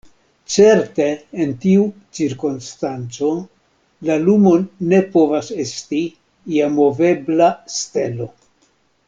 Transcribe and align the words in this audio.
Certe 0.51 1.03
en 1.43 1.51
tiu 1.65 1.83
cirkonstanco 2.19 3.29
la 4.09 4.17
lumo 4.23 4.55
ne 4.95 5.03
povas 5.17 5.53
esti 5.67 6.01
ia 6.57 6.73
movebla 6.81 7.53
stelo. 7.77 8.31